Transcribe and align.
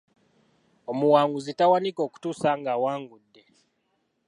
Omuwanguzi 0.91 1.51
tawanika, 1.59 2.01
okutuusa 2.07 2.49
ng’awangudde. 2.59 3.43